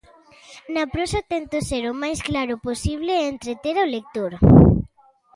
[0.73, 4.31] Na prosa tento ser o máis claro posible e entreter ao lector.